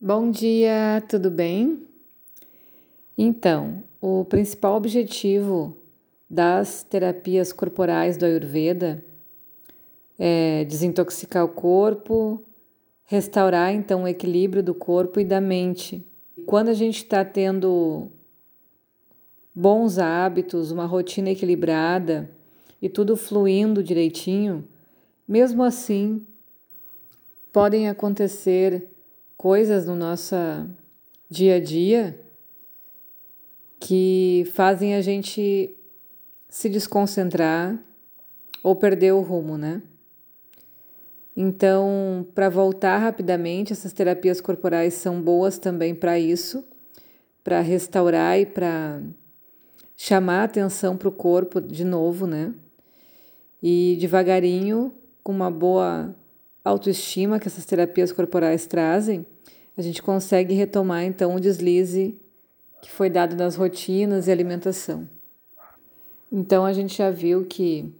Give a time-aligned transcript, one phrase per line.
[0.00, 1.82] Bom dia, tudo bem?
[3.16, 5.76] Então, o principal objetivo
[6.30, 9.04] das terapias corporais do Ayurveda
[10.16, 12.40] é desintoxicar o corpo,
[13.06, 16.06] restaurar então o equilíbrio do corpo e da mente.
[16.46, 18.06] Quando a gente está tendo
[19.52, 22.30] bons hábitos, uma rotina equilibrada
[22.80, 24.64] e tudo fluindo direitinho,
[25.26, 26.24] mesmo assim
[27.52, 28.88] podem acontecer
[29.38, 30.34] coisas no nosso
[31.30, 32.20] dia a dia
[33.78, 35.70] que fazem a gente
[36.48, 37.78] se desconcentrar
[38.64, 39.80] ou perder o rumo, né?
[41.36, 46.66] Então, para voltar rapidamente, essas terapias corporais são boas também para isso,
[47.44, 49.00] para restaurar e para
[49.96, 52.52] chamar a atenção para o corpo de novo, né?
[53.62, 54.92] E devagarinho,
[55.22, 56.12] com uma boa
[56.68, 59.26] autoestima que essas terapias corporais trazem,
[59.76, 62.18] a gente consegue retomar então o deslize
[62.82, 65.08] que foi dado nas rotinas e alimentação.
[66.30, 67.92] Então a gente já viu que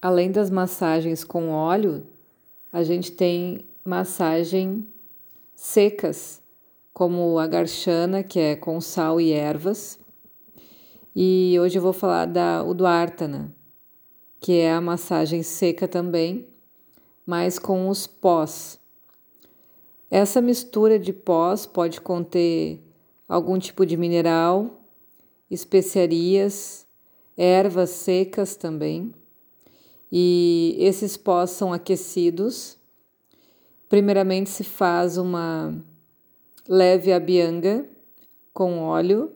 [0.00, 2.06] além das massagens com óleo,
[2.72, 4.86] a gente tem massagem
[5.54, 6.42] secas,
[6.92, 9.98] como a garchana, que é com sal e ervas.
[11.16, 13.54] E hoje eu vou falar da Udvartana,
[14.40, 16.48] que é a massagem seca também,
[17.26, 18.78] mas com os pós.
[20.10, 22.80] Essa mistura de pós pode conter
[23.28, 24.80] algum tipo de mineral,
[25.50, 26.86] especiarias,
[27.36, 29.12] ervas secas também.
[30.12, 32.78] E esses pós são aquecidos.
[33.88, 35.74] Primeiramente se faz uma
[36.68, 37.88] leve abianga
[38.52, 39.32] com óleo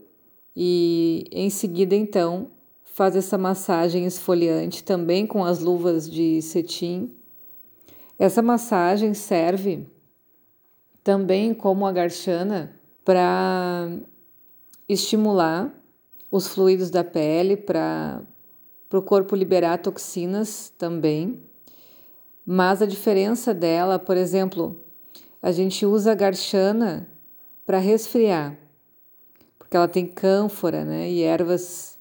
[0.55, 2.51] e em seguida então
[2.85, 7.18] faz essa massagem esfoliante também com as luvas de cetim
[8.19, 9.87] essa massagem serve
[11.05, 12.75] também como a garchana
[13.05, 13.89] para
[14.89, 15.73] estimular
[16.31, 18.23] os fluidos da pele, para
[18.93, 21.41] o corpo liberar toxinas também.
[22.45, 24.85] Mas a diferença dela, por exemplo,
[25.41, 27.09] a gente usa a garchana
[27.65, 28.59] para resfriar,
[29.59, 31.99] porque ela tem cânfora né, e ervas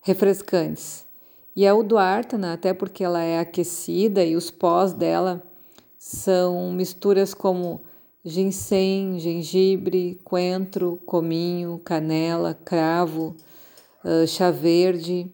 [0.00, 1.06] refrescantes.
[1.54, 5.49] E a uduartana, até porque ela é aquecida e os pós dela
[6.00, 7.82] são misturas como
[8.24, 13.36] ginseng, gengibre, coentro, cominho, canela, cravo,
[14.26, 15.30] chá verde.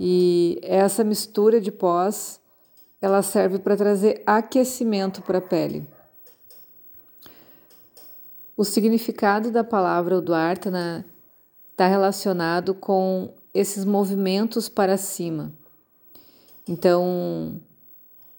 [0.00, 2.40] E essa mistura de pós,
[3.02, 5.86] ela serve para trazer aquecimento para a pele.
[8.56, 11.04] O significado da palavra Udvartana
[11.72, 15.52] está relacionado com esses movimentos para cima.
[16.66, 17.60] Então,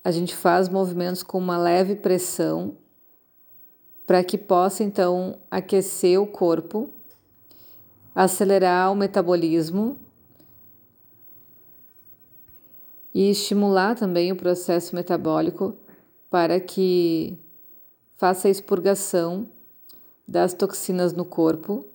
[0.04, 2.78] a gente faz movimentos com uma leve pressão
[4.06, 6.90] para que possa então aquecer o corpo,
[8.16, 10.00] acelerar o metabolismo
[13.14, 15.76] e estimular também o processo metabólico
[16.30, 17.38] para que
[18.16, 19.50] faça a expurgação
[20.28, 21.86] das toxinas no corpo,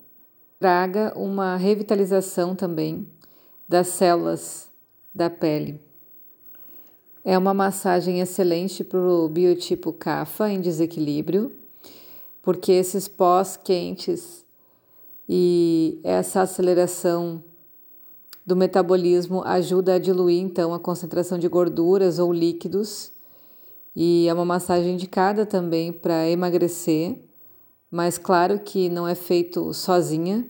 [0.58, 3.08] traga uma revitalização também
[3.68, 4.70] das células
[5.14, 5.91] da pele.
[7.24, 11.52] É uma massagem excelente para o biotipo CAFA em desequilíbrio,
[12.42, 14.44] porque esses pós quentes
[15.28, 17.40] e essa aceleração
[18.44, 23.12] do metabolismo ajuda a diluir então a concentração de gorduras ou líquidos.
[23.94, 27.20] E é uma massagem indicada também para emagrecer,
[27.88, 30.44] mas claro que não é feito sozinha,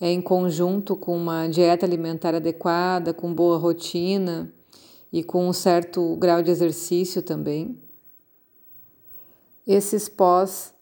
[0.00, 4.52] é em conjunto com uma dieta alimentar adequada, com boa rotina
[5.14, 7.78] e com um certo grau de exercício também.
[9.64, 10.74] Esses pós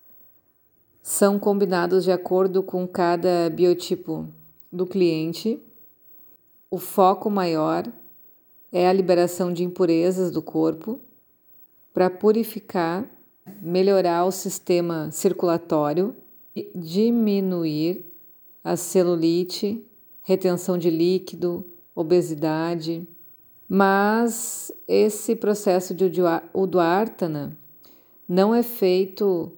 [1.02, 4.26] são combinados de acordo com cada biotipo
[4.72, 5.62] do cliente.
[6.70, 7.86] O foco maior
[8.72, 10.98] é a liberação de impurezas do corpo
[11.92, 13.06] para purificar,
[13.60, 16.16] melhorar o sistema circulatório,
[16.74, 18.10] diminuir
[18.64, 19.86] a celulite,
[20.22, 23.06] retenção de líquido, obesidade
[23.74, 26.04] mas esse processo de
[26.52, 27.56] Udvartana
[28.28, 29.50] não é feito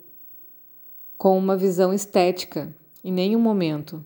[1.19, 2.73] com uma visão estética
[3.03, 4.05] em nenhum momento.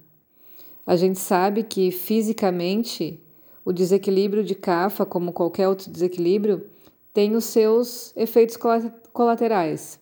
[0.86, 3.22] A gente sabe que fisicamente
[3.62, 6.64] o desequilíbrio de Kapha, como qualquer outro desequilíbrio,
[7.12, 8.56] tem os seus efeitos
[9.12, 10.00] colaterais.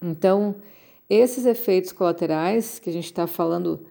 [0.00, 0.54] Então,
[1.10, 3.84] esses efeitos colaterais que a gente está falando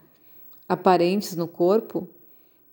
[0.67, 2.09] aparentes no corpo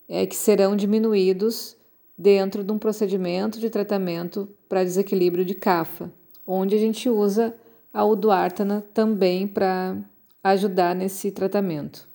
[0.07, 1.77] é que serão diminuídos
[2.19, 6.11] dentro de um procedimento de tratamento para desequilíbrio de CAFA,
[6.45, 7.55] onde a gente usa
[7.93, 9.95] a Uduartana também para
[10.43, 12.09] ajudar nesse tratamento.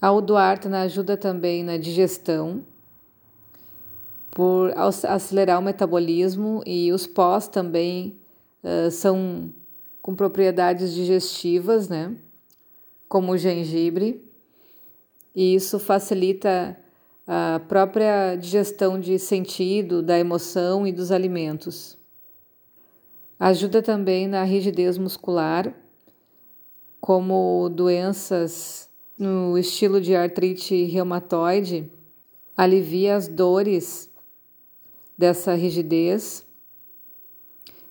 [0.00, 2.62] A Uduartana ajuda também na digestão,
[4.30, 8.18] por acelerar o metabolismo e os pós também
[8.64, 9.52] uh, são
[10.00, 12.16] com propriedades digestivas, né?
[13.08, 14.24] Como o gengibre,
[15.36, 16.76] e isso facilita
[17.26, 21.98] a própria digestão de sentido, da emoção e dos alimentos.
[23.38, 25.74] Ajuda também na rigidez muscular,
[27.00, 31.90] como doenças no estilo de artrite reumatoide,
[32.56, 34.10] alivia as dores
[35.16, 36.46] dessa rigidez,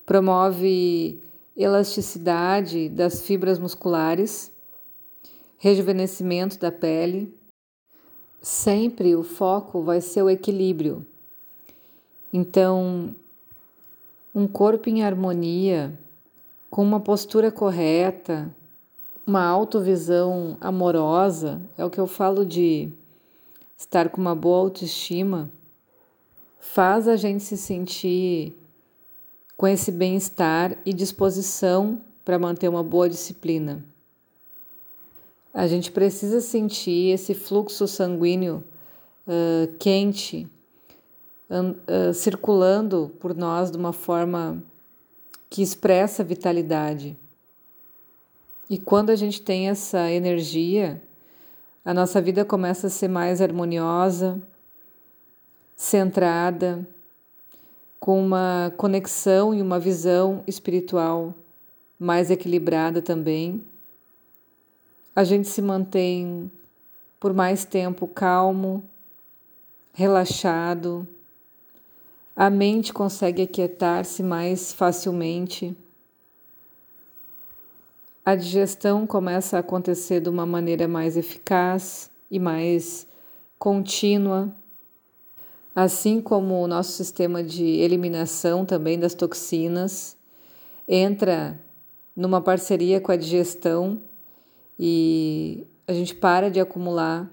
[0.04, 1.22] promove
[1.56, 4.52] elasticidade das fibras musculares,
[5.56, 7.32] rejuvenescimento da pele.
[8.44, 11.02] Sempre o foco vai ser o equilíbrio.
[12.30, 13.16] Então,
[14.34, 15.98] um corpo em harmonia,
[16.68, 18.54] com uma postura correta,
[19.26, 22.90] uma autovisão amorosa, é o que eu falo de
[23.78, 25.50] estar com uma boa autoestima
[26.60, 28.54] faz a gente se sentir
[29.56, 33.82] com esse bem-estar e disposição para manter uma boa disciplina.
[35.54, 38.64] A gente precisa sentir esse fluxo sanguíneo
[39.24, 40.48] uh, quente
[41.48, 44.60] uh, circulando por nós de uma forma
[45.48, 47.16] que expressa vitalidade.
[48.68, 51.00] E quando a gente tem essa energia,
[51.84, 54.42] a nossa vida começa a ser mais harmoniosa,
[55.76, 56.84] centrada,
[58.00, 61.32] com uma conexão e uma visão espiritual
[61.98, 63.64] mais equilibrada também.
[65.14, 66.50] A gente se mantém
[67.20, 68.82] por mais tempo calmo,
[69.92, 71.06] relaxado,
[72.36, 75.76] a mente consegue aquietar-se mais facilmente.
[78.24, 83.06] A digestão começa a acontecer de uma maneira mais eficaz e mais
[83.58, 84.52] contínua
[85.74, 90.16] assim como o nosso sistema de eliminação também das toxinas
[90.86, 91.58] entra
[92.14, 94.00] numa parceria com a digestão
[94.78, 97.30] e a gente para de acumular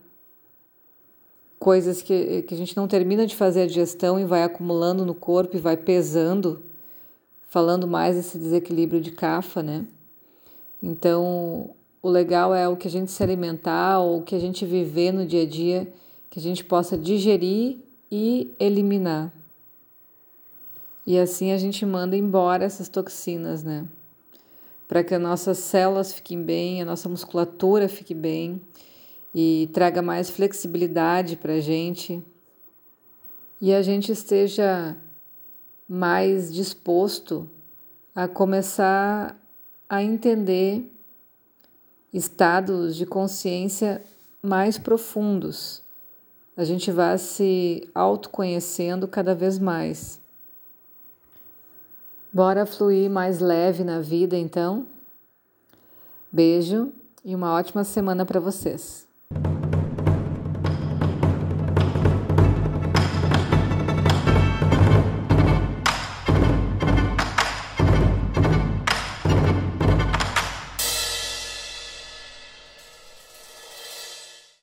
[1.59, 5.13] coisas que, que a gente não termina de fazer a digestão e vai acumulando no
[5.13, 6.63] corpo e vai pesando,
[7.49, 9.85] falando mais desse desequilíbrio de cafa, né?
[10.81, 11.71] Então,
[12.01, 15.11] o legal é o que a gente se alimentar ou o que a gente viver
[15.11, 15.93] no dia a dia,
[16.29, 17.77] que a gente possa digerir
[18.11, 19.31] e eliminar.
[21.05, 23.87] E assim a gente manda embora essas toxinas, né?
[24.91, 28.61] Para que as nossas células fiquem bem, a nossa musculatura fique bem
[29.33, 32.21] e traga mais flexibilidade para a gente
[33.61, 34.97] e a gente esteja
[35.87, 37.49] mais disposto
[38.13, 39.39] a começar
[39.87, 40.91] a entender
[42.11, 44.01] estados de consciência
[44.43, 45.81] mais profundos
[46.61, 50.20] a gente vai se autoconhecendo cada vez mais.
[52.33, 54.87] Bora fluir mais leve na vida, então?
[56.31, 56.93] Beijo
[57.25, 59.10] e uma ótima semana para vocês.